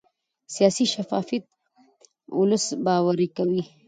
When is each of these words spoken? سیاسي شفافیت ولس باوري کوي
سیاسي 0.55 0.85
شفافیت 0.93 1.43
ولس 2.37 2.65
باوري 2.85 3.27
کوي 3.37 3.63